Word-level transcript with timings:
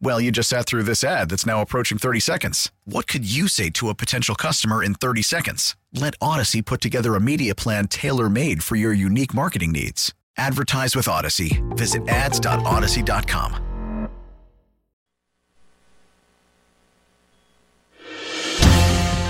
Well, 0.00 0.20
you 0.20 0.30
just 0.30 0.48
sat 0.48 0.66
through 0.66 0.82
this 0.84 1.02
ad 1.02 1.30
that's 1.30 1.46
now 1.46 1.60
approaching 1.62 1.98
30 1.98 2.20
seconds. 2.20 2.70
What 2.84 3.06
could 3.06 3.24
you 3.30 3.48
say 3.48 3.70
to 3.70 3.88
a 3.88 3.94
potential 3.94 4.34
customer 4.34 4.82
in 4.82 4.94
30 4.94 5.22
seconds? 5.22 5.76
Let 5.92 6.14
Odyssey 6.20 6.62
put 6.62 6.80
together 6.80 7.14
a 7.14 7.20
media 7.20 7.54
plan 7.54 7.88
tailor 7.88 8.28
made 8.28 8.62
for 8.62 8.76
your 8.76 8.92
unique 8.92 9.32
marketing 9.34 9.72
needs. 9.72 10.12
Advertise 10.36 10.94
with 10.96 11.08
Odyssey. 11.08 11.62
Visit 11.70 12.08
ads.odyssey.com. 12.08 13.64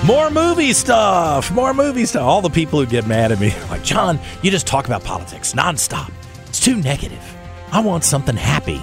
More 0.06 0.28
movie 0.28 0.74
stuff. 0.74 1.50
More 1.50 1.72
movie 1.72 2.04
stuff. 2.04 2.22
All 2.22 2.42
the 2.42 2.50
people 2.50 2.78
who 2.78 2.84
get 2.84 3.06
mad 3.06 3.32
at 3.32 3.40
me, 3.40 3.54
like, 3.70 3.82
John, 3.82 4.18
you 4.42 4.50
just 4.50 4.66
talk 4.66 4.86
about 4.86 5.02
politics 5.02 5.54
nonstop. 5.54 6.12
It's 6.48 6.60
too 6.60 6.76
negative. 6.76 7.24
I 7.72 7.80
want 7.80 8.04
something 8.04 8.36
happy. 8.36 8.82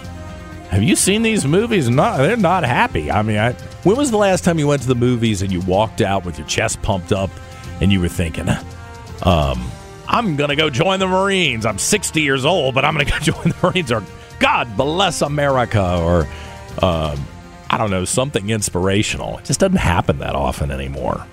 Have 0.72 0.83
you 0.83 0.95
seen 0.95 1.22
these 1.22 1.45
movies? 1.45 1.89
Not, 1.89 2.17
they're 2.17 2.38
not 2.38 2.64
happy. 2.64 3.11
I 3.11 3.22
mean, 3.23 3.38
I, 3.38 3.52
when 3.83 3.97
was 3.97 4.09
the 4.09 4.17
last 4.17 4.44
time 4.45 4.58
you 4.58 4.67
went 4.67 4.81
to 4.83 4.88
the 4.88 4.95
movies 4.95 5.41
and 5.41 5.52
you 5.52 5.59
walked 5.61 6.00
out 6.02 6.23
with 6.25 6.38
your 6.38 6.47
chest 6.47 6.81
pumped 6.81 7.11
up 7.11 7.30
and 7.81 7.91
you 7.91 8.00
were 8.00 8.08
thinking, 8.08 8.47
um, 9.23 9.69
I'm 10.08 10.38
going 10.38 10.50
to 10.50 10.55
go 10.55 10.69
join 10.69 11.00
the 11.00 11.08
Marines. 11.08 11.66
I'm 11.66 11.78
60 11.78 12.22
years 12.22 12.45
old, 12.45 12.73
but 12.73 12.86
I'm 12.86 12.94
going 12.94 13.05
to 13.05 13.11
go 13.11 13.19
join 13.22 13.50
the 13.50 13.55
Marines. 13.61 13.91
Or 13.91 14.02
God 14.39 14.78
bless 14.78 15.22
America. 15.22 15.97
Or 16.00 16.22
um, 16.81 17.19
I 17.69 17.78
don't 17.78 17.91
know, 17.91 18.06
something 18.06 18.50
inspirational. 18.50 19.39
It 19.39 19.45
just 19.45 19.59
doesn't 19.59 19.78
happen 19.78 20.19
that 20.19 20.35
often 20.35 20.72
anymore. 20.72 21.25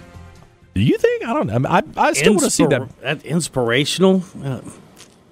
Do 0.75 0.83
you 0.83 0.98
think? 0.98 1.25
I 1.27 1.33
don't 1.33 1.47
know. 1.47 1.69
I, 1.69 1.83
I 1.97 2.12
still 2.12 2.34
want 2.34 2.45
to 2.45 2.50
see 2.50 2.67
that. 2.67 3.00
that 3.00 3.25
inspirational. 3.25 4.23
Uh, 4.42 4.61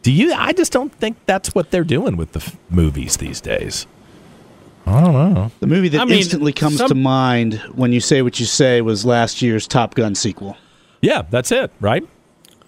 Do 0.03 0.13
you? 0.13 0.33
I 0.33 0.53
just 0.53 0.73
don't 0.73 0.93
think 0.93 1.17
that's 1.27 1.55
what 1.57 1.71
they're 1.73 1.85
doing 1.85 2.17
with 2.17 2.33
the 2.33 2.41
f- 2.41 2.57
movies 2.71 3.17
these 3.17 3.41
days. 3.41 3.87
I 5.17 5.25
don't 5.25 5.35
know. 5.35 5.51
The 5.61 5.67
movie 5.67 5.89
that 5.89 6.01
I 6.01 6.05
mean, 6.05 6.19
instantly 6.19 6.53
comes 6.53 6.77
some- 6.77 6.89
to 6.89 6.95
mind 6.95 7.55
when 7.75 7.93
you 7.93 8.01
say 8.01 8.23
what 8.23 8.39
you 8.41 8.47
say 8.47 8.81
was 8.81 9.05
last 9.05 9.43
year's 9.43 9.67
Top 9.67 9.95
Gun 9.95 10.15
sequel. 10.15 10.57
Yeah, 11.03 11.23
that's 11.31 11.53
it, 11.53 11.71
right? 11.81 12.07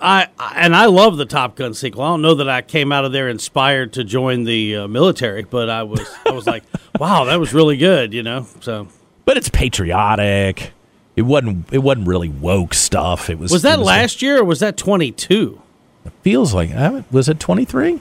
I 0.01 0.29
I- 0.39 0.55
and 0.57 0.77
I 0.77 0.87
love 0.87 1.17
the 1.17 1.27
Top 1.27 1.57
Gun 1.57 1.75
sequel. 1.75 2.03
I 2.03 2.09
don't 2.09 2.23
know 2.23 2.35
that 2.35 2.49
I 2.49 2.63
came 2.63 2.93
out 2.93 3.05
of 3.05 3.13
there 3.13 3.29
inspired 3.29 3.93
to 3.95 4.05
join 4.05 4.45
the 4.45 4.77
uh, 4.77 4.89
military, 4.89 5.43
but 5.43 5.69
I 5.69 5.83
was 5.83 6.09
I 6.27 6.31
was 6.31 6.47
like, 6.47 6.63
wow, 7.01 7.25
that 7.25 7.41
was 7.41 7.53
really 7.53 7.77
good, 7.77 8.13
you 8.15 8.23
know. 8.23 8.47
So 8.61 8.89
But 9.25 9.37
it's 9.37 9.49
patriotic. 9.49 10.73
It 11.17 11.23
wasn't. 11.23 11.67
It 11.73 11.79
wasn't 11.79 12.07
really 12.07 12.29
woke 12.29 12.75
stuff. 12.75 13.29
It 13.29 13.41
was. 13.41 13.51
was 13.51 13.63
that 13.63 13.81
it 13.81 13.83
last 13.83 14.23
year 14.23 14.39
or 14.39 14.45
was 14.45 14.61
that 14.61 14.77
twenty 14.77 15.11
two? 15.11 15.61
It 16.05 16.13
feels 16.23 16.55
like. 16.55 16.71
Was 17.11 17.29
it 17.29 17.41
twenty 17.41 17.65
three? 17.65 17.99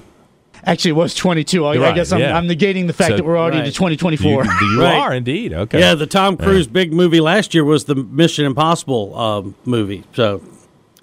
Actually, 0.68 0.92
it 0.92 0.96
was 0.96 1.16
22. 1.16 1.66
I, 1.66 1.72
I 1.90 1.92
guess 1.94 2.12
I'm, 2.12 2.20
yeah. 2.20 2.38
I'm 2.38 2.48
negating 2.48 2.88
the 2.88 2.94
fact 2.94 3.12
So- 3.12 3.16
that 3.18 3.26
we're 3.26 3.38
already 3.38 3.60
Right. 3.60 3.66
to 3.66 3.72
2024. 3.72 4.44
You, 4.46 4.52
you 4.74 4.82
Right. 4.84 4.96
are 4.96 5.14
indeed. 5.16 5.54
Okay. 5.54 5.80
Yeah, 5.80 5.96
the 5.96 6.06
Tom 6.06 6.36
Cruise 6.38 6.68
big 6.68 6.92
movie 6.94 7.22
last 7.22 7.54
year 7.54 7.64
was 7.64 7.86
the 7.86 7.96
Mission 7.96 8.46
Impossible 8.46 9.18
um, 9.18 9.56
movie. 9.66 10.04
So, 10.14 10.42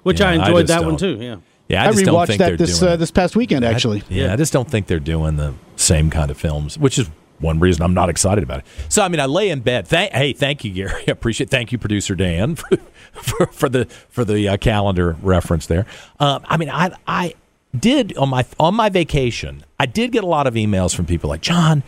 which 0.03 0.21
Yeah, 0.21 0.29
I 0.29 0.33
I 0.33 0.35
enjoyed 0.35 0.67
just 0.67 0.79
that 0.79 0.87
one 0.87 0.97
don't. 0.97 1.19
too. 1.19 1.25
Yeah. 1.25 1.37
Yeah. 1.69 1.83
I 1.83 1.89
I, 1.89 1.93
just 1.93 2.05
don't 2.05 2.15
rewatched 2.15 2.27
think 2.27 2.39
that 2.41 2.59
this 2.59 2.83
uh, 2.83 2.97
this 2.97 3.11
past 3.11 3.35
weekend. 3.37 3.65
Actually, 3.65 4.03
Yeah, 4.11 4.33
I 4.33 4.37
just 4.37 4.53
don't 4.53 4.71
think 4.71 4.87
they're 4.87 5.01
doing 5.01 5.37
the 5.37 5.55
same 5.77 6.11
kind 6.11 6.31
of 6.31 6.37
films, 6.37 6.79
which 6.79 6.99
is 6.99 7.09
one 7.41 7.59
reason 7.59 7.83
I'm 7.83 7.95
not 7.95 8.11
excited 8.11 8.45
about 8.45 8.61
it. 8.61 8.65
So, 8.91 9.03
I 9.03 9.09
mean, 9.09 9.19
I 9.21 9.27
lay 9.27 9.49
in 9.51 9.61
bed. 9.61 9.89
Thank, 9.89 10.13
hey, 10.13 10.33
thank 10.35 10.63
you, 10.65 10.73
Gary. 10.73 11.03
I 11.09 11.11
appreciate. 11.11 11.49
It. 11.49 11.51
Thank 11.51 11.73
you, 11.73 11.79
producer 11.79 12.15
Dan, 12.15 12.55
for, 12.57 12.77
for, 13.13 13.47
for 13.47 13.69
the 13.71 13.87
for 14.11 14.25
the 14.27 14.47
uh, 14.47 14.57
calendar 14.59 15.17
reference 15.23 15.67
there. 15.67 15.87
Um, 16.21 16.45
I 16.45 16.59
mean, 16.59 16.69
I 16.69 16.91
I 17.09 17.35
did 17.79 18.17
on 18.17 18.29
my 18.29 18.45
on 18.59 18.75
my 18.75 18.89
vacation. 18.89 19.65
I 19.79 19.87
did 19.87 20.13
get 20.13 20.25
a 20.25 20.27
lot 20.27 20.47
of 20.47 20.55
emails 20.55 20.95
from 20.95 21.07
people 21.07 21.29
like 21.29 21.41
John. 21.41 21.83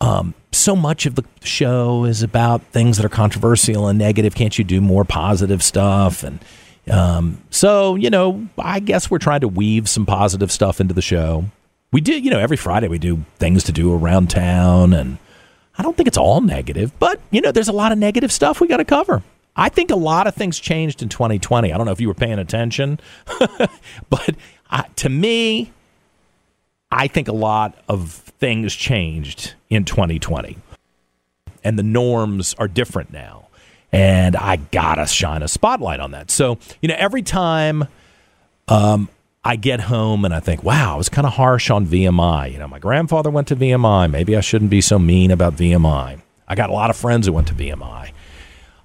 Um, 0.00 0.34
so 0.50 0.74
much 0.74 1.06
of 1.06 1.14
the 1.14 1.24
show 1.44 2.04
is 2.04 2.22
about 2.22 2.62
things 2.72 2.96
that 2.96 3.06
are 3.06 3.10
controversial 3.10 3.86
and 3.86 3.98
negative. 3.98 4.34
Can't 4.34 4.56
you 4.58 4.64
do 4.64 4.80
more 4.80 5.04
positive 5.04 5.62
stuff? 5.62 6.24
And 6.24 6.40
um, 6.90 7.40
so, 7.50 7.94
you 7.94 8.10
know, 8.10 8.48
I 8.58 8.80
guess 8.80 9.10
we're 9.10 9.18
trying 9.18 9.40
to 9.40 9.48
weave 9.48 9.88
some 9.88 10.04
positive 10.04 10.50
stuff 10.50 10.80
into 10.80 10.92
the 10.92 11.02
show. 11.02 11.44
We 11.92 12.00
do, 12.00 12.18
you 12.18 12.30
know, 12.30 12.40
every 12.40 12.56
Friday 12.56 12.88
we 12.88 12.98
do 12.98 13.24
things 13.38 13.64
to 13.64 13.72
do 13.72 13.94
around 13.94 14.30
town, 14.30 14.92
and 14.92 15.18
I 15.78 15.82
don't 15.82 15.96
think 15.96 16.08
it's 16.08 16.18
all 16.18 16.40
negative, 16.40 16.98
but 16.98 17.20
you 17.30 17.40
know, 17.40 17.52
there's 17.52 17.68
a 17.68 17.72
lot 17.72 17.92
of 17.92 17.98
negative 17.98 18.32
stuff 18.32 18.60
we 18.60 18.66
got 18.66 18.78
to 18.78 18.84
cover. 18.84 19.22
I 19.54 19.68
think 19.68 19.90
a 19.90 19.96
lot 19.96 20.26
of 20.26 20.34
things 20.34 20.58
changed 20.58 21.02
in 21.02 21.10
2020. 21.10 21.72
I 21.72 21.76
don't 21.76 21.84
know 21.84 21.92
if 21.92 22.00
you 22.00 22.08
were 22.08 22.14
paying 22.14 22.38
attention, 22.38 22.98
but 24.10 24.34
uh, 24.72 24.82
to 24.96 25.08
me, 25.08 25.70
I 26.90 27.06
think 27.06 27.28
a 27.28 27.32
lot 27.32 27.78
of 27.88 28.10
things 28.10 28.74
changed 28.74 29.54
in 29.70 29.84
2020, 29.84 30.56
and 31.62 31.78
the 31.78 31.82
norms 31.82 32.54
are 32.58 32.66
different 32.66 33.12
now. 33.12 33.48
And 33.92 34.34
I 34.34 34.56
gotta 34.56 35.06
shine 35.06 35.42
a 35.42 35.48
spotlight 35.48 36.00
on 36.00 36.12
that. 36.12 36.30
So, 36.30 36.58
you 36.80 36.88
know, 36.88 36.96
every 36.96 37.20
time 37.20 37.86
um, 38.66 39.10
I 39.44 39.56
get 39.56 39.80
home 39.80 40.24
and 40.24 40.32
I 40.34 40.40
think, 40.40 40.62
wow, 40.62 40.94
I 40.94 40.96
was 40.96 41.10
kind 41.10 41.26
of 41.26 41.34
harsh 41.34 41.68
on 41.68 41.86
VMI. 41.86 42.52
You 42.52 42.58
know, 42.58 42.68
my 42.68 42.78
grandfather 42.78 43.28
went 43.28 43.48
to 43.48 43.56
VMI. 43.56 44.10
Maybe 44.10 44.34
I 44.34 44.40
shouldn't 44.40 44.70
be 44.70 44.80
so 44.80 44.98
mean 44.98 45.30
about 45.30 45.56
VMI. 45.56 46.20
I 46.48 46.54
got 46.54 46.70
a 46.70 46.72
lot 46.72 46.88
of 46.88 46.96
friends 46.96 47.26
who 47.26 47.34
went 47.34 47.48
to 47.48 47.54
VMI. 47.54 48.12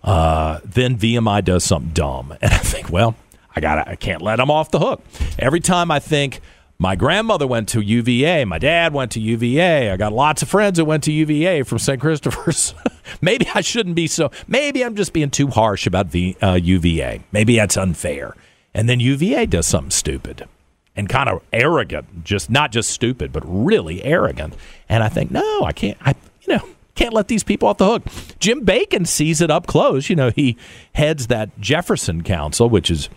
Uh, 0.03 0.59
then 0.65 0.97
VMI 0.97 1.43
does 1.43 1.63
something 1.63 1.91
dumb, 1.91 2.33
and 2.41 2.53
I 2.53 2.57
think, 2.57 2.89
well, 2.89 3.15
I 3.57 3.59
got 3.59 3.87
I 3.87 3.95
can't 3.95 4.21
let 4.21 4.35
them 4.35 4.51
off 4.51 4.69
the 4.69 4.77
hook. 4.77 5.01
Every 5.39 5.59
time 5.59 5.89
I 5.89 5.97
think 5.97 6.41
my 6.77 6.95
grandmother 6.95 7.47
went 7.47 7.67
to 7.69 7.81
UVA, 7.81 8.45
my 8.45 8.59
dad 8.59 8.93
went 8.93 9.13
to 9.13 9.19
UVA, 9.19 9.89
I 9.89 9.97
got 9.97 10.13
lots 10.13 10.43
of 10.43 10.47
friends 10.47 10.77
that 10.77 10.85
went 10.85 11.03
to 11.05 11.11
UVA 11.11 11.63
from 11.63 11.79
St. 11.79 11.99
Christopher's. 11.99 12.75
maybe 13.21 13.47
I 13.55 13.61
shouldn't 13.61 13.95
be 13.95 14.05
so. 14.05 14.29
Maybe 14.47 14.85
I'm 14.85 14.95
just 14.95 15.11
being 15.11 15.31
too 15.31 15.47
harsh 15.47 15.87
about 15.87 16.15
uh, 16.43 16.53
UVA. 16.53 17.21
Maybe 17.31 17.55
that's 17.55 17.77
unfair. 17.77 18.35
And 18.75 18.87
then 18.87 18.99
UVA 18.99 19.47
does 19.47 19.65
something 19.65 19.89
stupid 19.89 20.47
and 20.95 21.09
kind 21.09 21.27
of 21.27 21.41
arrogant, 21.51 22.23
just 22.23 22.51
not 22.51 22.71
just 22.71 22.91
stupid, 22.91 23.33
but 23.33 23.41
really 23.43 24.03
arrogant. 24.03 24.53
And 24.87 25.03
I 25.03 25.09
think, 25.09 25.31
no, 25.31 25.63
I 25.63 25.71
can't. 25.71 25.97
I 26.05 26.13
you 26.43 26.55
know 26.55 26.69
can't 26.93 27.13
let 27.13 27.27
these 27.27 27.43
people 27.43 27.69
off 27.69 27.79
the 27.79 27.87
hook. 27.87 28.03
Jim 28.37 28.63
Bacon 28.63 29.05
sees 29.05 29.41
it 29.41 29.49
up 29.49 29.65
close. 29.65 30.11
You 30.11 30.15
know, 30.15 30.29
he 30.29 30.57
heads 30.93 31.25
that 31.27 31.59
Jefferson 31.59 32.21
Council, 32.21 32.69
which 32.69 32.91
is 32.91 33.09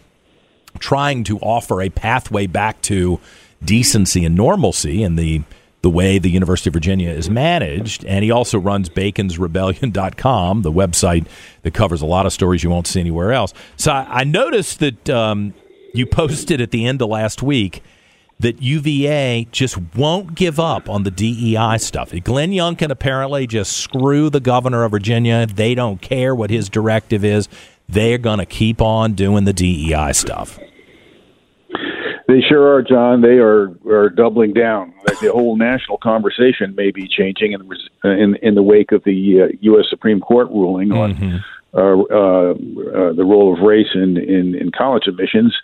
trying 0.78 1.24
to 1.24 1.38
offer 1.38 1.82
a 1.82 1.90
pathway 1.90 2.46
back 2.46 2.80
to 2.82 3.20
decency 3.64 4.24
and 4.24 4.34
normalcy 4.34 5.02
in 5.02 5.16
the 5.16 5.42
the 5.82 5.90
way 5.90 6.18
the 6.18 6.28
University 6.28 6.68
of 6.68 6.74
Virginia 6.74 7.10
is 7.10 7.30
managed. 7.30 8.04
And 8.04 8.22
he 8.22 8.30
also 8.30 8.58
runs 8.58 8.90
baconsrebellion.com, 8.90 10.62
the 10.62 10.72
website 10.72 11.26
that 11.62 11.72
covers 11.72 12.02
a 12.02 12.06
lot 12.06 12.26
of 12.26 12.34
stories 12.34 12.62
you 12.62 12.68
won't 12.68 12.86
see 12.86 13.00
anywhere 13.00 13.32
else. 13.32 13.54
So 13.76 13.92
I, 13.92 14.20
I 14.20 14.24
noticed 14.24 14.80
that 14.80 15.08
um, 15.08 15.54
you 15.94 16.06
posted 16.06 16.60
at 16.60 16.70
the 16.70 16.84
end 16.84 17.00
of 17.00 17.08
last 17.08 17.42
week 17.42 17.82
that 18.40 18.62
UVA 18.62 19.48
just 19.52 19.76
won't 19.94 20.34
give 20.34 20.58
up 20.58 20.88
on 20.88 21.02
the 21.02 21.10
DEI 21.10 21.76
stuff. 21.78 22.12
Glenn 22.24 22.52
Youngkin 22.52 22.90
apparently 22.90 23.46
just 23.46 23.76
screw 23.76 24.30
the 24.30 24.40
governor 24.40 24.84
of 24.84 24.90
Virginia. 24.90 25.46
They 25.46 25.74
don't 25.74 26.00
care 26.00 26.34
what 26.34 26.48
his 26.48 26.70
directive 26.70 27.22
is. 27.22 27.48
They're 27.92 28.18
going 28.18 28.38
to 28.38 28.46
keep 28.46 28.80
on 28.80 29.14
doing 29.14 29.44
the 29.44 29.52
DEI 29.52 30.12
stuff. 30.12 30.58
They 32.28 32.40
sure 32.48 32.74
are, 32.74 32.82
John. 32.82 33.22
They 33.22 33.38
are 33.38 33.74
are 33.88 34.08
doubling 34.08 34.52
down. 34.52 34.94
Like 35.08 35.18
the 35.18 35.32
whole 35.32 35.56
national 35.56 35.98
conversation 35.98 36.74
may 36.76 36.92
be 36.92 37.08
changing 37.08 37.52
in 37.52 37.66
the, 37.66 38.10
in, 38.10 38.36
in 38.36 38.54
the 38.54 38.62
wake 38.62 38.92
of 38.92 39.02
the 39.02 39.42
uh, 39.42 39.56
U.S. 39.62 39.86
Supreme 39.90 40.20
Court 40.20 40.48
ruling 40.48 40.92
on 40.92 41.42
uh, 41.74 41.78
uh, 41.78 42.50
uh, 42.52 42.54
the 43.14 43.24
role 43.24 43.52
of 43.52 43.60
race 43.66 43.88
in, 43.94 44.16
in, 44.16 44.54
in 44.54 44.70
college 44.70 45.08
admissions. 45.08 45.56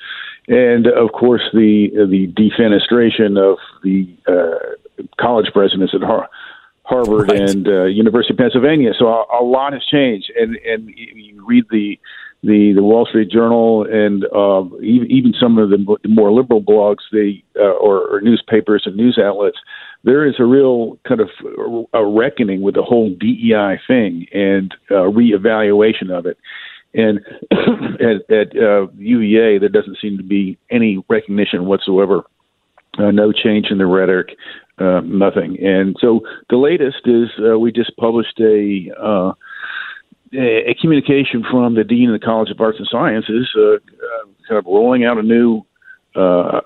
and 0.49 0.87
of 0.89 1.13
course 1.13 1.43
the 1.53 1.91
the 2.09 2.27
defenestration 2.35 3.39
of 3.39 3.59
the 3.83 4.09
uh, 4.27 5.03
college 5.21 5.47
presidents 5.53 5.95
at 5.95 6.03
Har- 6.03 6.29
Harvard 6.87 7.31
Right. 7.31 7.51
and 7.51 7.67
uh, 7.67 7.85
University 7.85 8.33
of 8.35 8.39
Pennsylvania. 8.39 8.93
So 8.99 9.07
a, 9.09 9.25
a 9.41 9.45
lot 9.45 9.73
has 9.73 9.85
changed, 9.85 10.31
and 10.37 10.57
and 10.57 10.91
you 10.97 11.45
read 11.47 11.65
the 11.71 11.99
the 12.43 12.73
the 12.75 12.83
Wall 12.83 13.07
Street 13.07 13.31
Journal 13.31 13.85
and 13.91 14.25
uh, 14.27 14.65
even, 14.83 15.11
even 15.11 15.35
some 15.39 15.59
of 15.59 15.71
the 15.71 15.99
more 16.09 16.33
liberal 16.33 16.63
blogs, 16.63 17.05
the 17.11 17.43
uh, 17.59 17.63
or, 17.63 18.07
or 18.09 18.21
newspapers 18.21 18.83
and 18.87 18.97
news 18.97 19.19
outlets. 19.23 19.59
There 20.05 20.25
is 20.25 20.35
a 20.39 20.45
real 20.45 20.99
kind 21.09 21.21
of 21.21 21.31
a 21.93 22.07
reckoning 22.07 22.61
with 22.63 22.77
the 22.77 22.83
whole 22.83 23.11
DEI 23.11 23.81
thing 23.89 24.27
and 24.33 24.73
uh, 24.91 25.11
reevaluation 25.11 26.11
of 26.17 26.27
it. 26.27 26.39
And 26.95 27.21
at, 28.01 28.31
at 28.31 28.57
uh, 28.57 28.87
UVA, 28.97 29.59
there 29.59 29.69
doesn't 29.69 29.99
seem 30.01 30.17
to 30.17 30.23
be 30.23 30.57
any 30.71 31.05
recognition 31.09 31.67
whatsoever. 31.67 32.23
Uh, 32.99 33.11
no 33.11 33.33
change 33.33 33.67
in 33.71 33.79
the 33.79 33.85
rhetoric, 33.87 34.37
uh, 34.79 35.01
nothing. 35.05 35.59
And 35.63 35.97
so 36.01 36.21
the 36.51 36.57
latest 36.57 37.07
is 37.07 37.29
uh, 37.39 37.59
we 37.59 37.73
just 37.73 37.97
published 37.97 38.39
a, 38.41 38.91
uh, 39.01 39.33
a 40.33 40.75
communication 40.81 41.45
from 41.51 41.75
the 41.75 41.85
dean 41.85 42.11
of 42.11 42.21
the 42.21 42.25
College 42.25 42.51
of 42.51 42.61
Arts 42.61 42.79
and 42.79 42.89
Sciences, 42.91 43.49
uh, 43.57 43.75
uh, 43.75 43.79
kind 44.49 44.59
of 44.59 44.67
rolling 44.67 45.05
out 45.05 45.19
a 45.19 45.23
new 45.23 45.65
uh, 46.17 46.61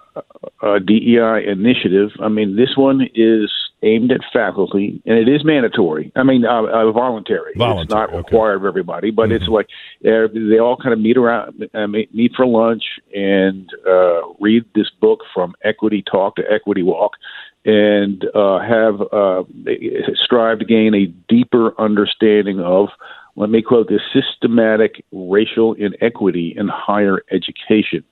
uh, 0.62 0.78
DEI 0.78 1.44
initiative. 1.46 2.10
I 2.20 2.28
mean, 2.28 2.56
this 2.56 2.76
one 2.76 3.08
is 3.14 3.50
aimed 3.82 4.12
at 4.12 4.20
faculty, 4.32 5.00
and 5.06 5.18
it 5.18 5.28
is 5.28 5.44
mandatory. 5.44 6.12
I 6.16 6.22
mean, 6.22 6.44
uh, 6.44 6.62
uh, 6.62 6.92
voluntary. 6.92 7.52
It's 7.52 7.58
Voluntary, 7.58 8.00
not 8.00 8.08
okay. 8.10 8.18
required 8.18 8.56
of 8.56 8.64
everybody, 8.64 9.10
but 9.10 9.32
it's 9.32 9.48
like 9.48 9.68
uh, 10.04 10.28
they 10.32 10.58
all 10.58 10.76
kind 10.76 10.92
of 10.92 11.00
meet 11.00 11.16
around, 11.16 11.68
uh, 11.74 11.86
meet 11.86 12.14
meet 12.14 12.32
for 12.34 12.46
lunch, 12.46 12.84
and 13.14 13.70
uh, 13.86 14.20
read 14.38 14.64
this 14.74 14.90
book 15.00 15.20
from 15.32 15.54
Equity 15.64 16.02
Talk 16.02 16.36
to 16.36 16.42
Equity 16.50 16.82
Walk, 16.82 17.12
and 17.64 18.24
uh, 18.34 18.58
have 18.60 19.00
uh, 19.12 19.44
strive 20.14 20.58
to 20.58 20.64
gain 20.64 20.94
a 20.94 21.06
deeper 21.32 21.78
understanding 21.80 22.60
of. 22.60 22.88
Let 23.36 23.48
me 23.48 23.62
quote 23.62 23.88
this 23.88 24.02
systematic 24.12 25.04
racial 25.12 25.74
inequity 25.74 26.54
in 26.56 26.68
higher 26.68 27.22
education. 27.30 28.04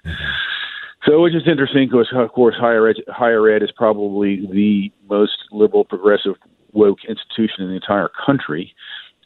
So, 1.05 1.23
which 1.23 1.35
is 1.35 1.43
interesting 1.47 1.89
because, 1.89 2.09
of 2.13 2.33
course, 2.33 2.57
higher 2.59 2.89
ed, 2.89 2.97
higher 3.09 3.49
ed 3.49 3.63
is 3.63 3.71
probably 3.71 4.47
the 4.51 4.93
most 5.09 5.39
liberal, 5.53 5.85
progressive, 5.85 6.35
woke 6.73 6.99
institution 7.09 7.65
in 7.65 7.69
the 7.69 7.77
entire 7.77 8.11
country, 8.27 8.75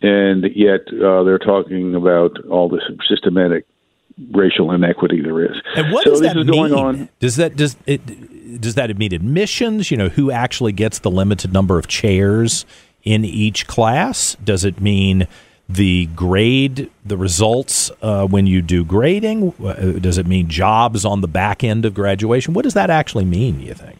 and 0.00 0.44
yet 0.54 0.82
uh, 0.88 1.22
they're 1.22 1.38
talking 1.38 1.94
about 1.94 2.32
all 2.50 2.68
this 2.68 2.82
systematic 3.08 3.66
racial 4.32 4.70
inequity 4.72 5.20
there 5.22 5.44
is. 5.44 5.56
And 5.76 5.92
what 5.92 6.04
so 6.04 6.10
does 6.10 6.20
that 6.20 6.36
mean? 6.36 6.46
going 6.46 6.74
on. 6.74 7.08
Does 7.18 7.36
that 7.36 7.56
does 7.56 7.76
it 7.86 8.60
does 8.60 8.74
that 8.74 8.96
mean 8.96 9.14
admissions? 9.14 9.90
You 9.90 9.96
know, 9.96 10.08
who 10.08 10.30
actually 10.30 10.72
gets 10.72 10.98
the 10.98 11.10
limited 11.10 11.52
number 11.52 11.78
of 11.78 11.88
chairs 11.88 12.66
in 13.02 13.24
each 13.24 13.66
class? 13.66 14.36
Does 14.44 14.64
it 14.64 14.80
mean 14.80 15.26
the 15.68 16.06
grade, 16.14 16.90
the 17.04 17.16
results 17.16 17.90
uh, 18.02 18.26
when 18.26 18.46
you 18.46 18.60
do 18.62 18.84
grading? 18.84 19.54
Uh, 19.64 19.92
Does 19.98 20.18
it 20.18 20.26
mean 20.26 20.48
jobs 20.48 21.04
on 21.04 21.20
the 21.20 21.28
back 21.28 21.64
end 21.64 21.84
of 21.84 21.94
graduation? 21.94 22.52
What 22.54 22.62
does 22.64 22.74
that 22.74 22.90
actually 22.90 23.24
mean? 23.24 23.60
You 23.60 23.74
think? 23.74 23.98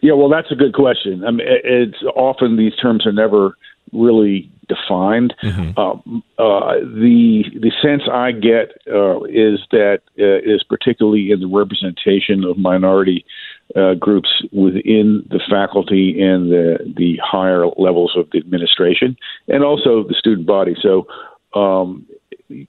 Yeah, 0.00 0.14
well, 0.14 0.28
that's 0.28 0.50
a 0.50 0.56
good 0.56 0.74
question. 0.74 1.24
I 1.24 1.30
mean, 1.30 1.46
it- 1.46 1.62
it's 1.64 2.02
often 2.16 2.56
these 2.56 2.74
terms 2.76 3.06
are 3.06 3.12
never 3.12 3.56
really 3.92 4.50
defined. 4.68 5.34
Um, 5.76 6.22
uh, 6.38 6.76
the 6.80 7.44
the 7.60 7.72
sense 7.82 8.02
I 8.10 8.32
get 8.32 8.72
uh, 8.90 9.20
is 9.24 9.60
that 9.70 10.00
uh, 10.18 10.38
is 10.54 10.62
particularly 10.62 11.30
in 11.30 11.40
the 11.40 11.46
representation 11.46 12.42
of 12.44 12.56
minority 12.56 13.24
uh, 13.76 13.94
groups 13.94 14.42
within 14.52 15.26
the 15.30 15.40
faculty 15.48 16.20
and 16.20 16.50
the 16.50 16.78
the 16.96 17.18
higher 17.22 17.66
levels 17.76 18.12
of 18.16 18.28
the 18.32 18.38
administration, 18.38 19.16
and 19.48 19.64
also 19.64 20.04
the 20.04 20.14
student 20.14 20.46
body. 20.46 20.76
So. 20.80 21.06
Um, 21.54 22.06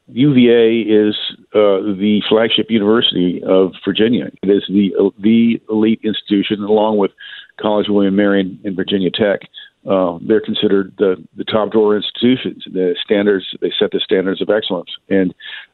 UVA 0.07 0.79
is 0.81 1.15
uh, 1.53 1.83
the 2.00 2.21
flagship 2.29 2.67
university 2.69 3.41
of 3.45 3.73
Virginia. 3.83 4.29
It 4.41 4.50
is 4.50 4.63
the 4.69 5.11
the 5.19 5.61
elite 5.69 6.00
institution, 6.03 6.63
along 6.63 6.97
with 6.97 7.11
College 7.59 7.88
William 7.89 8.13
and 8.13 8.17
Mary 8.17 8.59
and 8.63 8.75
Virginia 8.75 9.09
Tech. 9.11 9.41
Uh, 9.89 10.18
they're 10.21 10.41
considered 10.41 10.94
the 10.97 11.15
the 11.35 11.44
top 11.44 11.71
drawer 11.71 11.95
institutions. 11.95 12.63
The 12.71 12.95
standards 13.03 13.45
they 13.62 13.71
set 13.77 13.91
the 13.91 14.00
standards 14.00 14.41
of 14.41 14.50
excellence, 14.50 14.89
and 15.09 15.33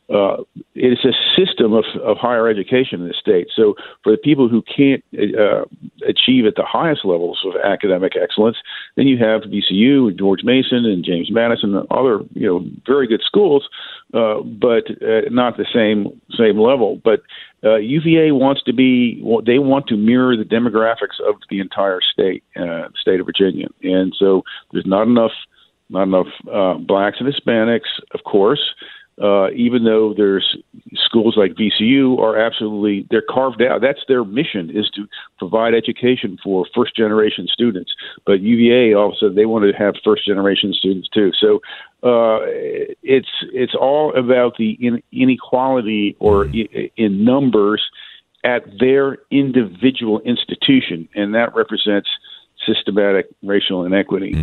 uh, 0.10 0.38
it's 0.74 1.06
a 1.06 1.14
system 1.40 1.74
of, 1.74 1.86
of 2.04 2.18
higher 2.18 2.48
education 2.48 3.02
in 3.02 3.08
the 3.08 3.14
state. 3.14 3.48
So 3.56 3.76
for 4.04 4.12
the 4.12 4.18
people 4.18 4.50
who 4.50 4.64
can't 4.64 5.04
uh, 5.14 5.66
achieve 6.08 6.46
at 6.48 6.56
the 6.56 6.66
highest 6.66 7.06
levels 7.06 7.40
of 7.46 7.54
academic 7.64 8.14
excellence, 8.20 8.58
then 8.96 9.08
you 9.08 9.18
have 9.20 9.44
VCU 9.44 10.08
and 10.08 10.18
George 10.18 10.44
Mason 10.44 10.86
and 10.86 11.06
James 11.06 11.30
Madison 11.32 11.76
and 11.76 11.86
other 11.92 12.22
you 12.34 12.48
know 12.48 12.66
very 12.88 13.08
good 13.08 13.22
schools, 13.24 13.70
uh, 14.14 14.42
but 14.42 14.90
uh, 15.02 15.30
not 15.30 15.58
the 15.58 15.66
same 15.74 16.20
same 16.38 16.60
level. 16.60 17.00
But 17.04 17.22
uh, 17.64 17.76
UVA 17.76 18.32
wants 18.32 18.64
to 18.64 18.74
be 18.74 19.22
they 19.46 19.60
want 19.60 19.88
to 19.88 19.98
mirror 19.98 20.36
the 20.36 20.44
demographics 20.44 21.20
of 21.28 21.36
the 21.50 21.60
entire 21.60 22.00
state, 22.02 22.44
uh, 22.56 22.90
state 23.00 23.20
of 23.20 23.26
Virginia, 23.26 23.68
and 23.84 24.14
so 24.18 24.44
there's 24.72 24.86
not 24.86 25.04
enough 25.04 25.34
not 25.90 26.04
enough 26.04 26.28
uh, 26.52 26.76
blacks 26.76 27.18
and 27.20 27.32
Hispanics, 27.32 28.00
of 28.14 28.24
course. 28.24 28.74
Uh, 29.22 29.50
even 29.52 29.84
though 29.84 30.14
there's 30.16 30.58
schools 30.96 31.36
like 31.36 31.52
VCU 31.52 32.18
are 32.20 32.40
absolutely 32.40 33.06
they're 33.12 33.22
carved 33.30 33.62
out. 33.62 33.82
That's 33.82 34.00
their 34.08 34.24
mission 34.24 34.70
is 34.70 34.90
to 34.96 35.08
provide 35.38 35.74
education 35.74 36.38
for 36.42 36.66
first 36.74 36.96
generation 36.96 37.46
students. 37.52 37.92
But 38.26 38.40
UVA 38.40 38.94
also 38.94 39.28
they 39.28 39.46
want 39.46 39.66
to 39.66 39.78
have 39.78 39.96
first 40.06 40.26
generation 40.26 40.72
students 40.74 41.10
too. 41.10 41.32
So 41.38 41.60
uh, 42.02 42.40
it's 43.04 43.28
it's 43.54 43.74
all 43.76 44.16
about 44.16 44.56
the 44.58 44.72
in, 44.80 45.04
inequality 45.12 46.16
or 46.20 46.48
i- 46.48 46.92
in 46.96 47.26
numbers 47.26 47.82
at 48.44 48.64
their 48.80 49.18
individual 49.32 50.20
institution, 50.22 51.10
and 51.14 51.36
that 51.36 51.54
represents 51.56 52.08
systematic 52.66 53.28
racial 53.44 53.86
inequity. 53.86 54.34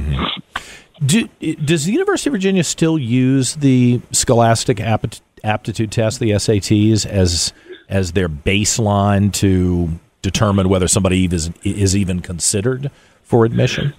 Do, 1.05 1.29
does 1.65 1.85
the 1.85 1.93
University 1.93 2.31
of 2.31 2.33
Virginia 2.33 2.65
still 2.65 2.99
use 2.99 3.55
the 3.57 4.01
Scholastic 4.13 4.79
Apti- 4.79 5.21
Aptitude 5.45 5.93
Test, 5.93 6.21
the 6.21 6.31
SATs, 6.31 7.07
as 7.07 7.53
as 7.89 8.13
their 8.13 8.29
baseline 8.29 9.33
to 9.35 9.91
determine 10.23 10.69
whether 10.69 10.89
somebody 10.89 11.25
is 11.27 11.51
is 11.63 11.97
even 11.97 12.21
considered 12.21 12.91
for 13.23 13.45
admission? 13.45 13.93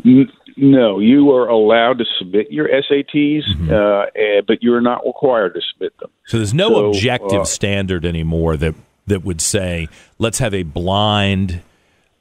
No, 0.57 0.99
you 0.99 1.31
are 1.31 1.47
allowed 1.47 1.99
to 1.99 2.05
submit 2.17 2.51
your 2.51 2.67
SATs, 2.67 3.43
uh, 3.71 4.07
eh, 4.15 4.41
but 4.45 4.63
you 4.63 4.73
are 4.73 4.81
not 4.81 5.05
required 5.05 5.53
to 5.53 5.61
submit 5.71 5.97
them. 5.99 6.09
So 6.25 6.37
there's 6.37 6.53
no 6.53 6.69
So, 6.69 6.85
objective 6.87 7.41
uh, 7.41 7.45
standard 7.45 8.05
anymore 8.05 8.57
that 8.57 8.73
that 9.05 9.23
would 9.23 9.39
say 9.39 9.87
let's 10.19 10.39
have 10.39 10.53
a 10.53 10.63
blind 10.63 11.61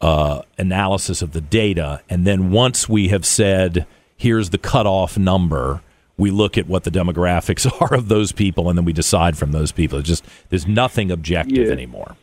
uh, 0.00 0.42
analysis 0.58 1.22
of 1.22 1.32
the 1.32 1.40
data, 1.40 2.02
and 2.10 2.26
then 2.26 2.50
once 2.50 2.88
we 2.88 3.08
have 3.08 3.24
said 3.24 3.86
here's 4.18 4.50
the 4.50 4.58
cutoff 4.58 5.16
number, 5.18 5.80
we 6.18 6.30
look 6.30 6.56
at 6.58 6.66
what 6.66 6.84
the 6.84 6.90
demographics 6.90 7.66
are 7.80 7.94
of 7.94 8.08
those 8.08 8.32
people, 8.32 8.68
and 8.68 8.76
then 8.78 8.84
we 8.84 8.92
decide 8.92 9.36
from 9.38 9.52
those 9.52 9.72
people. 9.72 9.98
It's 9.98 10.08
just 10.08 10.24
there's 10.50 10.66
nothing 10.66 11.10
objective 11.10 11.66
Yeah. 11.66 11.72
anymore. 11.72 12.16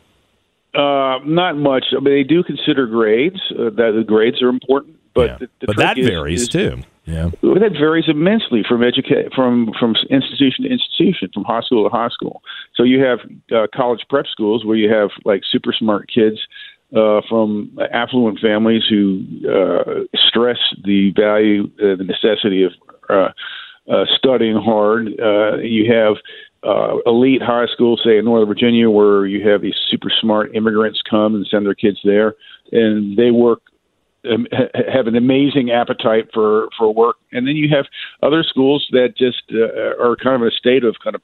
Uh, 0.74 1.18
not 1.24 1.56
much. 1.56 1.84
I 1.92 2.00
mean, 2.00 2.14
they 2.14 2.22
do 2.24 2.42
consider 2.42 2.86
grades. 2.86 3.40
Uh, 3.50 3.70
that 3.70 3.92
the 3.96 4.04
grades 4.06 4.42
are 4.42 4.48
important, 4.48 4.96
but 5.14 5.26
Yeah. 5.30 5.36
the, 5.38 5.48
the 5.60 5.66
but 5.66 5.76
that 5.76 5.98
is- 5.98 6.06
varies 6.08 6.42
is- 6.42 6.48
too. 6.48 6.78
Yeah. 7.06 7.28
That 7.42 7.72
varies 7.78 8.06
immensely 8.08 8.62
from 8.66 8.80
educa- 8.80 9.30
from 9.34 9.72
from 9.78 9.94
institution 10.08 10.64
to 10.64 10.70
institution, 10.70 11.28
from 11.34 11.44
high 11.44 11.60
school 11.60 11.84
to 11.86 11.94
high 11.94 12.08
school. 12.08 12.40
So 12.76 12.82
you 12.82 13.04
have 13.04 13.18
uh, 13.54 13.66
college 13.74 14.00
prep 14.08 14.26
schools 14.26 14.64
where 14.64 14.76
you 14.76 14.90
have 14.90 15.10
like 15.26 15.42
super 15.44 15.74
smart 15.74 16.08
kids 16.08 16.38
uh, 16.96 17.20
from 17.28 17.78
affluent 17.92 18.38
families 18.40 18.84
who 18.88 19.22
uh, 19.46 20.04
stress 20.28 20.56
the 20.82 21.12
value, 21.14 21.64
uh, 21.78 21.96
the 21.96 22.04
necessity 22.04 22.62
of 22.62 22.72
uh, 23.10 23.28
uh, 23.92 24.06
studying 24.16 24.56
hard. 24.56 25.08
Uh, 25.20 25.58
you 25.58 25.92
have 25.92 26.16
uh, 26.62 26.96
elite 27.04 27.42
high 27.42 27.66
schools, 27.70 28.00
say 28.02 28.16
in 28.16 28.24
Northern 28.24 28.48
Virginia, 28.48 28.88
where 28.88 29.26
you 29.26 29.46
have 29.46 29.60
these 29.60 29.76
super 29.90 30.08
smart 30.22 30.54
immigrants 30.56 31.02
come 31.02 31.34
and 31.34 31.46
send 31.50 31.66
their 31.66 31.74
kids 31.74 31.98
there, 32.02 32.34
and 32.72 33.18
they 33.18 33.30
work 33.30 33.60
um, 34.30 34.46
have 34.92 35.06
an 35.06 35.16
amazing 35.16 35.70
appetite 35.70 36.28
for 36.32 36.68
for 36.78 36.92
work, 36.92 37.16
and 37.32 37.46
then 37.46 37.56
you 37.56 37.68
have 37.74 37.86
other 38.22 38.42
schools 38.42 38.86
that 38.92 39.14
just 39.16 39.42
uh, 39.52 40.02
are 40.02 40.16
kind 40.16 40.36
of 40.36 40.42
in 40.42 40.48
a 40.48 40.50
state 40.52 40.84
of 40.84 40.96
kind 41.02 41.16
of 41.16 41.22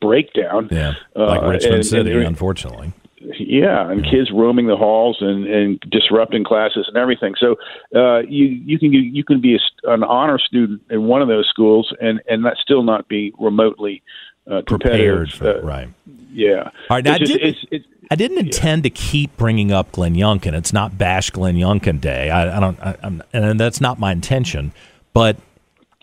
breakdown. 0.00 0.68
Yeah. 0.70 0.94
Like 1.14 1.42
Uh, 1.42 1.46
Richmond 1.48 1.74
and- 1.76 1.86
City, 1.86 2.12
and- 2.12 2.22
unfortunately. 2.24 2.92
Yeah, 3.38 3.90
and 3.90 4.04
kids 4.04 4.30
roaming 4.30 4.66
the 4.66 4.76
halls 4.76 5.16
and, 5.22 5.46
and 5.46 5.80
disrupting 5.90 6.44
classes 6.44 6.84
and 6.88 6.98
everything. 6.98 7.34
So 7.40 7.56
uh, 7.96 8.18
you 8.28 8.44
you 8.44 8.78
can 8.78 8.92
you 8.92 9.24
can 9.24 9.40
be 9.40 9.56
a, 9.56 9.90
an 9.90 10.04
honor 10.04 10.38
student 10.38 10.82
in 10.90 11.04
one 11.04 11.22
of 11.22 11.28
those 11.28 11.48
schools 11.48 11.90
and 12.02 12.20
and 12.28 12.42
not 12.42 12.58
still 12.58 12.82
not 12.82 13.08
be 13.08 13.32
remotely 13.38 14.02
uh, 14.50 14.62
prepared 14.62 15.32
for 15.32 15.58
uh, 15.58 15.62
right. 15.62 15.88
Yeah. 16.32 16.64
All 16.90 16.96
right, 16.96 17.04
now, 17.04 17.12
It's 17.16 17.20
just- 17.20 17.32
didn't- 17.32 17.48
it's- 17.48 17.64
it's- 17.70 17.90
I 18.10 18.16
didn't 18.16 18.38
intend 18.38 18.82
to 18.82 18.90
keep 18.90 19.34
bringing 19.38 19.72
up 19.72 19.90
Glenn 19.92 20.14
Youngkin. 20.14 20.52
It's 20.52 20.74
not 20.74 20.98
Bash 20.98 21.30
Glenn 21.30 21.56
Youngkin 21.56 22.00
Day. 22.02 22.28
I, 22.28 22.58
I 22.58 22.60
don't, 22.60 22.78
I, 22.80 22.96
I'm, 23.02 23.22
and 23.32 23.58
that's 23.58 23.80
not 23.80 23.98
my 23.98 24.12
intention. 24.12 24.72
But 25.14 25.38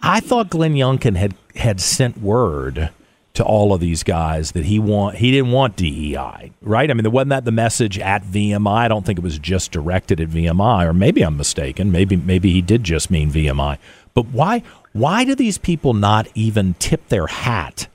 I 0.01 0.19
thought 0.19 0.49
Glenn 0.49 0.73
Youngkin 0.73 1.15
had 1.15 1.35
had 1.55 1.79
sent 1.79 2.17
word 2.19 2.89
to 3.35 3.43
all 3.45 3.71
of 3.71 3.79
these 3.81 4.01
guys 4.01 4.53
that 4.53 4.65
he 4.65 4.79
want 4.79 5.17
he 5.17 5.29
didn't 5.31 5.51
want 5.51 5.75
DEI, 5.75 6.51
right? 6.63 6.89
I 6.89 6.93
mean, 6.95 7.09
wasn't 7.11 7.29
that 7.29 7.45
the 7.45 7.51
message 7.51 7.99
at 7.99 8.23
VMI? 8.23 8.67
I 8.85 8.87
don't 8.87 9.05
think 9.05 9.19
it 9.19 9.23
was 9.23 9.37
just 9.37 9.71
directed 9.71 10.19
at 10.19 10.29
VMI, 10.29 10.85
or 10.87 10.93
maybe 10.93 11.21
I'm 11.21 11.37
mistaken. 11.37 11.91
Maybe 11.91 12.15
maybe 12.15 12.51
he 12.51 12.63
did 12.63 12.83
just 12.83 13.11
mean 13.11 13.29
VMI. 13.29 13.77
But 14.15 14.25
why 14.29 14.63
why 14.93 15.23
do 15.23 15.35
these 15.35 15.59
people 15.59 15.93
not 15.93 16.27
even 16.33 16.73
tip 16.79 17.07
their 17.09 17.27
hat? 17.27 17.87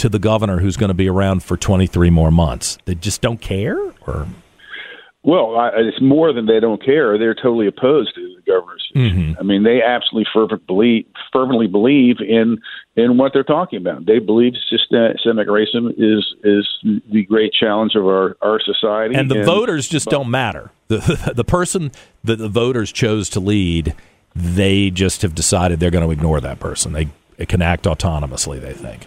To 0.00 0.08
the 0.08 0.18
governor 0.18 0.58
who's 0.58 0.76
going 0.76 0.88
to 0.88 0.94
be 0.94 1.08
around 1.08 1.42
for 1.42 1.56
23 1.56 2.10
more 2.10 2.30
months? 2.30 2.78
They 2.84 2.94
just 2.94 3.20
don't 3.20 3.40
care 3.40 3.78
or 4.06 4.26
Well, 5.22 5.56
I, 5.56 5.70
it's 5.76 6.00
more 6.00 6.32
than 6.32 6.46
they 6.46 6.60
don't 6.60 6.82
care. 6.84 7.18
They're 7.18 7.34
totally 7.34 7.66
opposed 7.66 8.14
to 8.14 8.20
the 8.20 8.42
governor's. 8.50 8.90
Mm-hmm. 8.96 9.38
I 9.38 9.42
mean, 9.42 9.62
they 9.62 9.82
absolutely 9.82 10.26
fervent 10.32 10.66
believe, 10.66 11.06
fervently 11.32 11.66
believe 11.66 12.16
in 12.20 12.58
in 12.96 13.18
what 13.18 13.32
they're 13.32 13.44
talking 13.44 13.78
about. 13.78 14.06
They 14.06 14.18
believe 14.18 14.54
systemic 14.68 15.46
racism 15.46 15.92
is 15.96 16.34
is 16.42 16.66
the 16.82 17.24
great 17.24 17.52
challenge 17.52 17.94
of 17.94 18.06
our 18.06 18.36
our 18.42 18.60
society. 18.60 19.14
and 19.14 19.30
the 19.30 19.44
voters 19.44 19.88
just 19.88 20.08
don't 20.08 20.30
matter. 20.30 20.70
The 20.88 21.32
the 21.36 21.44
person 21.44 21.92
that 22.24 22.36
the 22.36 22.48
voters 22.48 22.90
chose 22.90 23.28
to 23.30 23.40
lead, 23.40 23.94
they 24.34 24.90
just 24.90 25.22
have 25.22 25.34
decided 25.34 25.80
they're 25.80 25.90
going 25.90 26.04
to 26.04 26.10
ignore 26.10 26.40
that 26.40 26.58
person. 26.58 26.92
They, 26.92 27.08
they 27.36 27.46
can 27.46 27.62
act 27.62 27.84
autonomously, 27.84 28.60
they 28.60 28.74
think. 28.74 29.06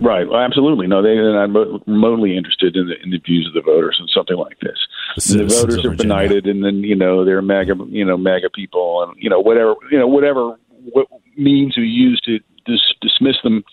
Right, 0.00 0.28
well, 0.28 0.40
absolutely. 0.40 0.86
No, 0.86 1.02
they're 1.02 1.32
not 1.32 1.50
mo- 1.50 1.82
remotely 1.86 2.36
interested 2.36 2.76
in 2.76 2.88
the 2.88 2.94
in 3.02 3.10
the 3.10 3.18
views 3.18 3.46
of 3.46 3.54
the 3.54 3.60
voters 3.60 3.96
and 3.98 4.08
something 4.14 4.36
like 4.36 4.58
this. 4.60 4.78
The 5.16 5.44
the 5.44 5.54
voters 5.54 5.84
are 5.84 5.90
benighted, 5.90 6.46
and 6.46 6.64
then 6.64 6.76
you 6.76 6.96
know 6.96 7.24
they're 7.24 7.42
MAGA, 7.42 7.74
you 7.88 8.04
know 8.04 8.16
MAGA 8.16 8.50
people, 8.50 9.02
and 9.02 9.20
you 9.22 9.28
know 9.28 9.40
whatever 9.40 9.74
you 9.90 9.98
know 9.98 10.06
whatever 10.06 10.56
what 10.92 11.06
means 11.36 11.76
we 11.76 11.84
use 11.84 12.20
to 12.24 12.38
dis- 12.66 12.94
dismiss 13.00 13.36
them. 13.42 13.64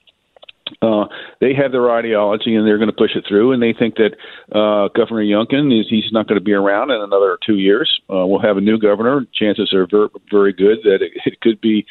Uh, 0.82 1.06
they 1.40 1.54
have 1.54 1.72
their 1.72 1.90
ideology, 1.92 2.56
and 2.56 2.68
they're 2.68 2.78
going 2.78 2.90
to 2.90 2.96
push 2.96 3.16
it 3.16 3.24
through. 3.28 3.54
And 3.54 3.64
they 3.64 3.74
think 3.74 3.96
that 3.96 4.18
uh, 4.52 4.90
Governor 4.90 5.24
Youngkin 5.24 5.72
is 5.80 5.88
he's 5.90 6.12
not 6.12 6.28
going 6.28 6.40
to 6.40 6.44
be 6.44 6.52
around 6.52 6.92
in 6.92 7.00
another 7.00 7.38
two 7.46 7.56
years. 7.56 8.02
Uh, 8.10 8.28
we'll 8.28 8.42
have 8.42 8.58
a 8.58 8.62
new 8.62 8.78
governor. 8.78 9.26
Chances 9.34 9.74
are 9.74 9.88
very, 9.90 10.10
very 10.30 10.52
good 10.52 10.80
that 10.84 11.00
it, 11.02 11.14
it 11.26 11.40
could 11.40 11.62
be 11.62 11.86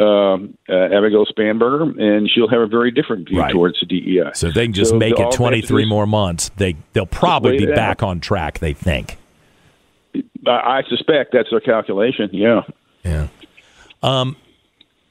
um, 0.00 0.56
uh, 0.68 0.72
Abigail 0.74 1.26
Spanberger, 1.26 2.00
and 2.00 2.28
she'll 2.30 2.48
have 2.48 2.60
a 2.60 2.66
very 2.66 2.90
different 2.90 3.28
view 3.28 3.38
Right. 3.40 3.52
towards 3.52 3.78
the 3.80 3.86
DEI. 3.86 4.30
So 4.34 4.48
if 4.48 4.54
they 4.54 4.64
can 4.64 4.72
just 4.72 4.90
So 4.92 4.96
make 4.98 5.12
it 5.12 5.16
they 5.18 5.22
have 5.22 5.30
to 5.32 5.36
23 5.36 5.84
more 5.84 6.06
months. 6.06 6.50
They 6.56 6.76
they'll 6.92 7.06
probably 7.06 7.58
be 7.58 7.66
back 7.66 8.02
out. 8.02 8.08
on 8.08 8.20
track. 8.20 8.58
They 8.60 8.72
think. 8.72 9.18
I, 10.46 10.50
I 10.50 10.82
suspect 10.88 11.32
that's 11.32 11.50
their 11.50 11.60
calculation. 11.60 12.30
Yeah. 12.32 12.62
Yeah. 13.04 13.28
Um, 14.02 14.36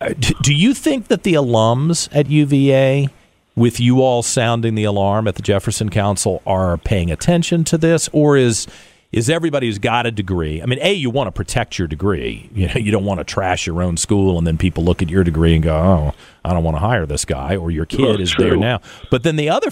uh, 0.01 0.13
do 0.41 0.53
you 0.53 0.73
think 0.73 1.07
that 1.09 1.23
the 1.23 1.33
alums 1.33 2.09
at 2.15 2.27
UVA, 2.29 3.09
with 3.55 3.79
you 3.79 4.01
all 4.01 4.23
sounding 4.23 4.75
the 4.75 4.85
alarm 4.85 5.27
at 5.27 5.35
the 5.35 5.41
Jefferson 5.41 5.89
Council, 5.89 6.41
are 6.47 6.77
paying 6.77 7.11
attention 7.11 7.63
to 7.65 7.77
this, 7.77 8.09
or 8.13 8.37
is 8.37 8.65
is 9.11 9.29
everybody 9.29 9.67
who's 9.67 9.79
got 9.79 10.05
a 10.05 10.11
degree? 10.11 10.61
I 10.61 10.65
mean, 10.65 10.79
a 10.81 10.93
you 10.93 11.09
want 11.09 11.27
to 11.27 11.31
protect 11.31 11.79
your 11.79 11.87
degree. 11.87 12.49
You 12.53 12.67
know, 12.67 12.73
you 12.75 12.91
don't 12.91 13.05
want 13.05 13.19
to 13.19 13.23
trash 13.23 13.65
your 13.65 13.81
own 13.81 13.97
school, 13.97 14.37
and 14.37 14.45
then 14.45 14.57
people 14.57 14.83
look 14.83 15.01
at 15.01 15.09
your 15.09 15.23
degree 15.23 15.55
and 15.55 15.63
go, 15.63 15.75
"Oh, 15.75 16.13
I 16.45 16.53
don't 16.53 16.63
want 16.63 16.75
to 16.75 16.81
hire 16.81 17.05
this 17.05 17.25
guy," 17.25 17.55
or 17.55 17.71
your 17.71 17.85
kid 17.85 18.01
Oh, 18.01 18.13
is 18.21 18.31
true. 18.31 18.45
there 18.49 18.57
now. 18.57 18.81
But 19.09 19.23
then 19.23 19.35
the 19.35 19.49
other 19.49 19.69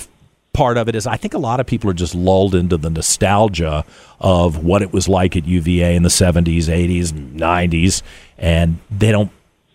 part 0.53 0.77
of 0.77 0.87
it 0.89 0.95
is, 0.95 1.05
I 1.05 1.17
think 1.17 1.35
a 1.35 1.37
lot 1.37 1.59
of 1.59 1.67
people 1.67 1.87
are 1.89 1.93
just 1.93 2.15
lulled 2.15 2.55
into 2.55 2.77
the 2.77 2.89
nostalgia 2.89 3.85
of 4.19 4.63
what 4.63 4.81
it 4.81 4.91
was 4.91 5.07
like 5.07 5.37
at 5.37 5.45
UVA 5.45 5.95
in 5.95 6.01
the 6.01 6.09
seventies, 6.09 6.67
eighties, 6.67 7.13
nineties, 7.13 8.01
and 8.39 8.79
they 8.89 9.11
don't 9.11 9.29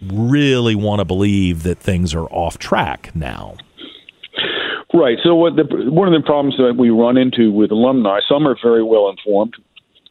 really 0.04 0.74
want 0.74 0.98
to 0.98 1.04
believe 1.04 1.62
that 1.62 1.78
things 1.78 2.12
are 2.14 2.26
off 2.30 2.58
track 2.58 3.12
now. 3.14 3.54
Right. 4.94 5.18
So 5.22 5.34
what 5.34 5.56
the 5.56 5.64
one 5.90 6.12
of 6.12 6.20
the 6.20 6.24
problems 6.24 6.56
that 6.58 6.74
we 6.76 6.90
run 6.90 7.16
into 7.16 7.50
with 7.50 7.70
alumni, 7.70 8.20
some 8.28 8.46
are 8.46 8.56
very 8.62 8.82
well 8.82 9.08
informed. 9.08 9.54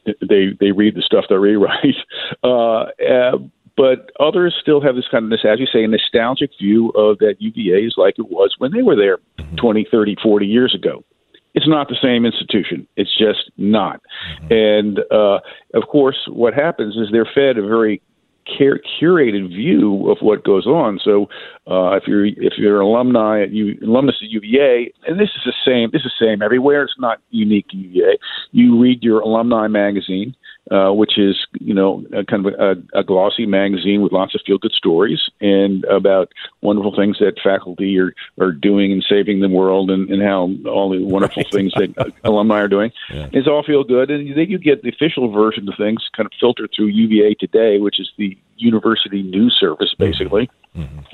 They 0.04 0.56
they 0.58 0.72
read 0.72 0.96
the 0.96 1.02
stuff 1.02 1.26
they 1.28 1.36
rewrite, 1.36 1.94
uh, 2.42 2.86
uh, 3.00 3.38
but 3.76 4.10
others 4.18 4.56
still 4.60 4.80
have 4.80 4.96
this 4.96 5.06
kind 5.10 5.24
of 5.24 5.30
this, 5.30 5.44
as 5.48 5.60
you 5.60 5.66
say, 5.66 5.84
a 5.84 5.88
nostalgic 5.88 6.50
view 6.60 6.90
of 6.90 7.18
that 7.18 7.36
UVA 7.38 7.86
is 7.86 7.94
like 7.96 8.18
it 8.18 8.28
was 8.28 8.54
when 8.58 8.72
they 8.72 8.82
were 8.82 8.96
there 8.96 9.18
20, 9.56 9.86
30, 9.90 10.16
40 10.22 10.46
years 10.46 10.74
ago. 10.74 11.04
It's 11.54 11.68
not 11.68 11.88
the 11.88 11.96
same 12.02 12.24
institution. 12.24 12.88
It's 12.96 13.16
just 13.16 13.50
not. 13.58 14.00
And 14.50 15.00
uh, 15.10 15.40
of 15.74 15.88
course, 15.88 16.16
what 16.28 16.54
happens 16.54 16.96
is 16.96 17.08
they're 17.12 17.28
fed 17.34 17.58
a 17.58 17.66
very 17.66 18.00
care, 18.46 18.80
curated 19.00 19.48
view 19.48 20.10
of 20.10 20.18
what 20.20 20.44
goes 20.44 20.66
on. 20.66 20.98
So 21.02 21.28
uh, 21.70 21.96
if 21.96 22.04
you're 22.06 22.26
if 22.26 22.54
you're 22.58 22.80
an 22.80 22.86
alumni 22.86 23.42
at 23.42 23.50
U, 23.50 23.78
alumnus 23.82 24.16
at 24.22 24.30
UVA, 24.30 24.92
and 25.06 25.18
this 25.18 25.30
is 25.30 25.42
the 25.44 25.54
same 25.64 25.90
this 25.92 26.02
is 26.02 26.12
the 26.18 26.26
same 26.26 26.42
everywhere. 26.42 26.82
It's 26.82 26.94
not 26.98 27.20
unique 27.30 27.68
to 27.68 27.76
UVA. 27.76 28.18
You 28.52 28.80
read 28.80 29.02
your 29.02 29.20
alumni 29.20 29.68
magazine, 29.68 30.34
uh, 30.70 30.92
which 30.92 31.18
is 31.18 31.46
you 31.60 31.74
know 31.74 32.04
a 32.12 32.24
kind 32.24 32.46
of 32.46 32.54
a, 32.54 32.98
a 33.00 33.02
glossy 33.02 33.46
magazine 33.46 34.00
with 34.00 34.12
lots 34.12 34.34
of 34.34 34.40
feel 34.46 34.58
good 34.58 34.72
stories 34.72 35.20
and 35.40 35.84
about 35.84 36.32
wonderful 36.60 36.94
things 36.94 37.18
that 37.18 37.38
faculty 37.42 37.98
are 37.98 38.14
are 38.40 38.52
doing 38.52 38.92
and 38.92 39.04
saving 39.08 39.40
the 39.40 39.48
world 39.48 39.90
and, 39.90 40.08
and 40.10 40.22
how 40.22 40.50
all 40.66 40.90
the 40.90 41.04
wonderful 41.04 41.42
things 41.52 41.72
that 41.74 42.14
alumni 42.24 42.60
are 42.60 42.68
doing. 42.68 42.92
It's 43.10 43.48
all 43.48 43.62
feel 43.62 43.84
good, 43.84 44.10
and 44.10 44.36
then 44.36 44.48
you 44.48 44.58
get 44.58 44.82
the 44.82 44.90
official 44.90 45.30
version 45.30 45.68
of 45.68 45.74
things 45.76 46.08
kind 46.16 46.26
of 46.26 46.32
filtered 46.38 46.70
through 46.74 46.86
UVA 46.86 47.34
Today, 47.34 47.78
which 47.78 47.98
is 47.98 48.10
the 48.16 48.36
university 48.62 49.22
news 49.22 49.56
service, 49.60 49.94
basically. 49.98 50.48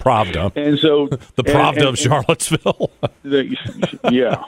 Pravda, 0.01 0.53
And 0.55 0.79
so 0.79 1.07
the 1.09 1.19
and- 1.39 1.47
Pravda 1.47 1.77
and- 1.79 1.87
of 1.87 1.99
Charlottesville. 1.99 2.91
the, 3.25 3.57
yeah, 4.13 4.43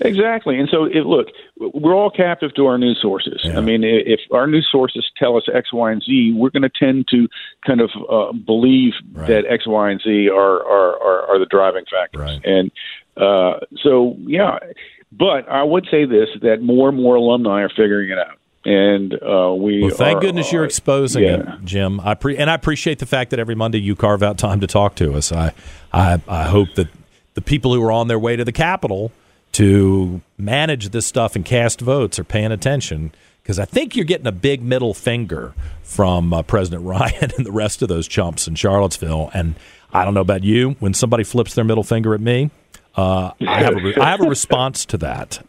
exactly. 0.00 0.58
And 0.58 0.68
so, 0.70 0.84
it, 0.84 1.04
look, 1.06 1.26
we're 1.58 1.94
all 1.94 2.10
captive 2.10 2.54
to 2.54 2.66
our 2.66 2.78
news 2.78 2.98
sources. 3.02 3.40
I 3.44 3.60
mean, 3.60 3.84
if 3.84 4.20
our 4.32 4.46
news 4.46 4.66
sources 4.70 5.04
tell 5.18 5.36
us 5.36 5.44
X, 5.52 5.72
Y, 5.72 5.92
and 5.92 6.02
Z, 6.02 6.32
we're 6.36 6.50
going 6.50 6.62
to 6.62 6.70
tend 6.70 7.08
to 7.08 7.28
kind 7.66 7.80
of 7.80 7.90
uh, 8.08 8.32
believe 8.32 8.92
Right. 9.12 9.28
that 9.28 9.44
X, 9.48 9.66
Y, 9.66 9.90
and 9.90 10.00
Z 10.00 10.28
are 10.30 10.38
are, 10.62 10.96
are, 11.02 11.26
are 11.34 11.38
the 11.38 11.46
driving 11.46 11.84
factors. 11.90 12.20
Right. 12.22 12.40
And 12.44 12.70
uh, 13.16 13.60
so, 13.82 14.16
yeah. 14.20 14.58
But 15.12 15.48
I 15.50 15.62
would 15.64 15.86
say 15.90 16.04
this: 16.06 16.28
that 16.42 16.62
more 16.62 16.88
and 16.88 16.96
more 16.96 17.16
alumni 17.16 17.62
are 17.62 17.68
figuring 17.68 18.10
it 18.10 18.18
out. 18.18 18.38
And 18.64 19.14
uh, 19.22 19.54
we 19.56 19.80
Well, 19.82 19.90
thank 19.90 20.18
are- 20.18 20.20
goodness 20.20 20.52
you're 20.52 20.64
exposing 20.64 21.22
yeah. 21.24 21.54
it, 21.56 21.64
Jim. 21.64 21.98
I 22.00 22.14
pre- 22.14 22.36
and 22.36 22.50
I 22.50 22.54
appreciate 22.54 22.98
the 22.98 23.06
fact 23.06 23.30
that 23.30 23.38
every 23.38 23.54
Monday 23.54 23.78
you 23.80 23.96
carve 23.96 24.22
out 24.22 24.36
time 24.38 24.60
to 24.60 24.66
talk 24.66 24.94
to 24.96 25.14
us. 25.14 25.32
I, 25.32 25.52
I, 25.92 26.20
I 26.28 26.44
hope 26.44 26.74
that 26.74 26.88
the 27.34 27.40
people 27.40 27.72
who 27.74 27.82
are 27.82 27.92
on 27.92 28.08
their 28.08 28.18
way 28.18 28.36
to 28.36 28.44
the 28.44 28.52
Capitol 28.52 29.12
to 29.52 30.20
manage 30.38 30.90
this 30.90 31.06
stuff 31.06 31.34
and 31.36 31.44
cast 31.44 31.80
votes 31.80 32.18
are 32.18 32.24
paying 32.24 32.52
attention 32.52 33.12
because 33.42 33.58
I 33.58 33.64
think 33.64 33.96
you're 33.96 34.04
getting 34.04 34.26
a 34.26 34.32
big 34.32 34.62
middle 34.62 34.92
finger 34.94 35.54
from 35.82 36.32
uh, 36.34 36.42
President 36.42 36.82
Ryan 36.86 37.30
and 37.36 37.46
the 37.46 37.52
rest 37.52 37.80
of 37.82 37.88
those 37.88 38.06
chumps 38.06 38.46
in 38.46 38.54
Charlottesville. 38.56 39.30
And 39.32 39.54
I 39.92 40.04
don't 40.04 40.12
know 40.14 40.20
about 40.20 40.44
you, 40.44 40.76
when 40.80 40.92
somebody 40.94 41.24
flips 41.24 41.54
their 41.54 41.64
middle 41.64 41.82
finger 41.82 42.14
at 42.14 42.20
me, 42.20 42.50
uh, 42.96 43.32
I 43.46 43.62
have 43.62 43.76
a 43.76 43.80
re- 43.80 43.94
I 43.96 44.10
have 44.10 44.20
a 44.20 44.28
response 44.28 44.84
to 44.86 44.98
that. 44.98 45.40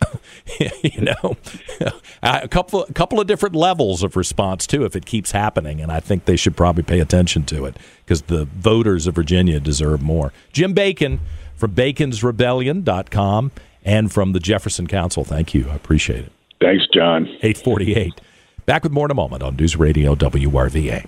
you 0.84 1.02
know, 1.02 1.38
a 2.24 2.48
couple 2.48 2.84
a 2.84 2.94
couple 2.94 3.20
of 3.20 3.28
different 3.28 3.56
levels 3.56 4.04
of 4.04 4.16
response 4.16 4.68
too. 4.68 4.86
If 4.86 4.96
it 4.96 5.06
keeps 5.06 5.32
happening, 5.32 5.82
and 5.82 5.92
I 5.92 6.00
think 6.00 6.26
they 6.26 6.36
should 6.36 6.56
probably 6.56 6.84
pay 6.84 7.00
attention 7.00 7.44
to 7.46 7.66
it 7.66 7.78
because 8.06 8.24
the 8.24 8.46
voters 8.46 9.08
of 9.08 9.16
Virginia 9.16 9.60
deserve 9.60 10.02
more. 10.02 10.32
Jim 10.54 10.74
Bacon 10.74 11.20
from 11.56 11.74
Bacon'sRebellion.com 11.74 13.52
and 13.84 14.12
from 14.12 14.34
the 14.34 14.40
Jefferson 14.40 14.88
Council. 14.88 15.24
Thank 15.24 15.54
you. 15.54 15.68
I 15.70 15.76
appreciate 15.76 16.26
it. 16.26 16.32
Thanks, 16.60 16.86
John. 16.94 17.26
848. 17.42 18.22
Back 18.66 18.84
with 18.84 18.92
more 18.92 19.06
in 19.06 19.12
a 19.12 19.16
moment 19.16 19.42
on 19.42 19.56
News 19.56 19.76
Radio 19.76 20.14
WRVA. 20.16 21.08